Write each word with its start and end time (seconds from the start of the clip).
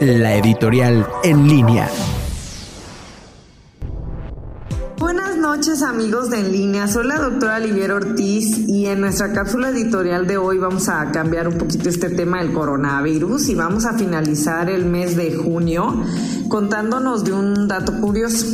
la 0.00 0.36
editorial 0.36 1.06
en 1.22 1.48
línea. 1.48 1.88
Buenas 4.98 5.36
noches 5.36 5.82
amigos 5.82 6.30
de 6.30 6.40
En 6.40 6.52
Línea, 6.52 6.88
soy 6.88 7.06
la 7.06 7.18
doctora 7.18 7.56
Olivier 7.56 7.90
Ortiz 7.92 8.58
y 8.68 8.86
en 8.86 9.00
nuestra 9.00 9.32
cápsula 9.32 9.70
editorial 9.70 10.26
de 10.26 10.36
hoy 10.36 10.58
vamos 10.58 10.88
a 10.88 11.10
cambiar 11.10 11.48
un 11.48 11.58
poquito 11.58 11.88
este 11.88 12.08
tema 12.10 12.38
del 12.42 12.52
coronavirus 12.52 13.48
y 13.48 13.54
vamos 13.54 13.84
a 13.84 13.94
finalizar 13.94 14.70
el 14.70 14.86
mes 14.86 15.16
de 15.16 15.34
junio 15.34 16.04
contándonos 16.48 17.24
de 17.24 17.32
un 17.32 17.68
dato 17.68 18.00
curioso. 18.00 18.46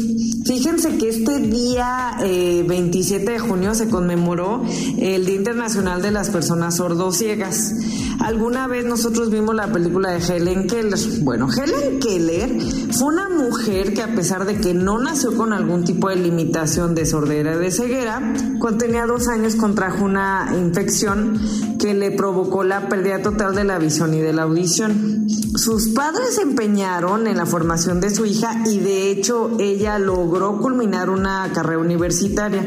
Fíjense 0.48 0.96
que 0.96 1.10
este 1.10 1.40
día 1.40 2.16
27 2.20 3.22
eh, 3.22 3.32
de 3.32 3.38
junio 3.38 3.74
se 3.74 3.90
conmemoró 3.90 4.62
el 4.96 5.26
Día 5.26 5.36
Internacional 5.36 6.00
de 6.00 6.10
las 6.10 6.30
Personas 6.30 6.76
Sordociegas. 6.76 7.74
Alguna 8.20 8.66
vez 8.66 8.84
nosotros 8.84 9.30
vimos 9.30 9.54
la 9.54 9.72
película 9.72 10.10
de 10.10 10.18
Helen 10.18 10.66
Keller. 10.66 10.98
Bueno, 11.22 11.48
Helen 11.50 12.00
Keller 12.00 12.50
fue 12.92 13.08
una 13.08 13.28
mujer 13.28 13.94
que 13.94 14.02
a 14.02 14.14
pesar 14.14 14.44
de 14.44 14.56
que 14.60 14.74
no 14.74 14.98
nació 14.98 15.36
con 15.36 15.52
algún 15.52 15.84
tipo 15.84 16.08
de 16.08 16.16
limitación 16.16 16.94
de 16.94 17.06
sordera 17.06 17.56
de 17.56 17.70
ceguera, 17.70 18.34
cuando 18.58 18.78
tenía 18.78 19.06
dos 19.06 19.28
años 19.28 19.54
contrajo 19.54 20.04
una 20.04 20.52
infección 20.58 21.40
que 21.78 21.94
le 21.94 22.10
provocó 22.10 22.64
la 22.64 22.88
pérdida 22.88 23.22
total 23.22 23.54
de 23.54 23.64
la 23.64 23.78
visión 23.78 24.12
y 24.14 24.18
de 24.18 24.32
la 24.32 24.42
audición. 24.42 25.28
Sus 25.28 25.88
padres 25.88 26.34
se 26.34 26.42
empeñaron 26.42 27.26
en 27.26 27.36
la 27.36 27.46
formación 27.46 28.00
de 28.00 28.10
su 28.10 28.26
hija 28.26 28.62
y 28.66 28.78
de 28.80 29.10
hecho 29.10 29.52
ella 29.58 29.98
logró 29.98 30.58
culminar 30.58 31.08
una 31.08 31.50
carrera 31.52 31.78
universitaria. 31.78 32.62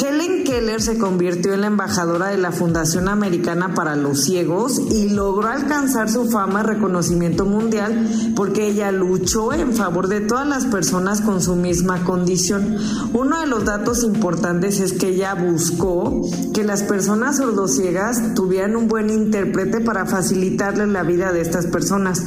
Helen 0.00 0.44
Keller 0.44 0.80
se 0.80 0.96
convirtió 0.96 1.52
en 1.52 1.62
la 1.62 1.66
embajadora 1.66 2.28
de 2.28 2.38
la 2.38 2.52
Fundación 2.52 3.08
Americana 3.08 3.74
para 3.74 3.96
los 3.96 4.24
Ciegos 4.24 4.78
y 4.78 5.10
logró 5.10 5.48
alcanzar 5.48 6.10
su 6.10 6.30
fama 6.30 6.60
y 6.62 6.66
reconocimiento 6.66 7.44
mundial 7.44 8.08
porque 8.34 8.68
ella 8.68 8.90
luchó 8.92 9.52
en 9.52 9.74
favor 9.74 10.08
de 10.08 10.20
todas 10.20 10.46
las 10.46 10.66
personas 10.66 11.20
con 11.20 11.42
su 11.42 11.56
misma 11.56 12.04
condición. 12.04 12.76
Uno 13.12 13.40
de 13.40 13.46
los 13.46 13.64
datos 13.64 14.02
importantes 14.04 14.80
es 14.80 14.92
que 14.92 15.08
ella 15.08 15.34
buscó 15.34 16.22
que 16.54 16.64
las 16.64 16.82
personas 16.82 17.36
sordociegas 17.36 18.34
tuvieran 18.34 18.76
un 18.76 18.88
buen 18.88 19.10
intérprete 19.10 19.80
para 19.80 20.06
facilitarles 20.06 20.88
la 20.88 21.02
vida 21.02 21.32
de 21.32 21.42
estas 21.42 21.66
personas 21.66 22.22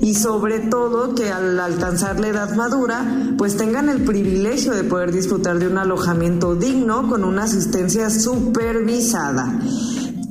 y 0.00 0.14
sobre 0.14 0.60
todo 0.60 1.14
que 1.14 1.30
al 1.30 1.58
alcanzar 1.60 2.18
la 2.20 2.28
edad 2.28 2.54
madura 2.56 3.34
pues 3.36 3.56
tengan 3.56 3.88
el 3.88 4.04
privilegio 4.04 4.72
de 4.72 4.84
poder 4.84 5.12
disfrutar 5.12 5.58
de 5.58 5.68
un 5.68 5.78
alojamiento 5.78 6.56
digno 6.56 7.08
con 7.08 7.24
una 7.24 7.44
asistencia 7.44 8.10
supervisada. 8.10 9.58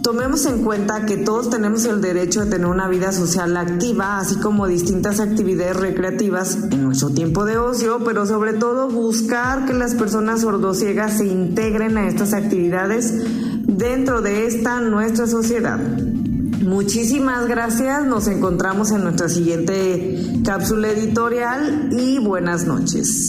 Tomemos 0.02 0.46
en 0.46 0.64
cuenta 0.64 1.06
que 1.06 1.18
todos 1.18 1.50
tenemos 1.50 1.86
el 1.86 2.02
derecho 2.02 2.46
de 2.46 2.52
tener 2.52 2.68
una 2.68 2.88
vida 2.88 3.12
social 3.12 3.56
activa, 3.58 4.18
así 4.18 4.38
como 4.38 4.66
distintas 4.66 5.20
actividades 5.20 5.76
recreativas 5.76 6.58
en 6.72 6.86
nuestro 6.86 7.10
tiempo 7.10 7.44
de 7.44 7.58
ocio, 7.58 8.00
pero 8.06 8.26
sobre 8.26 8.54
todo 8.54 8.88
buscar 8.88 9.66
que 9.66 9.74
las 9.74 9.96
personas 9.96 10.42
sordociegas 10.42 11.18
se 11.18 11.26
integren 11.26 11.98
a 11.98 12.08
estas 12.08 12.34
actividades 12.34 13.14
dentro 13.68 14.22
de 14.22 14.48
esta 14.48 14.80
nuestra 14.80 15.28
sociedad. 15.28 15.80
Muchísimas 16.62 17.48
gracias, 17.48 18.06
nos 18.06 18.28
encontramos 18.28 18.92
en 18.92 19.04
nuestra 19.04 19.30
siguiente 19.30 20.42
cápsula 20.44 20.90
editorial 20.90 21.90
y 21.92 22.20
buenas 22.20 22.66
noches. 22.66 23.28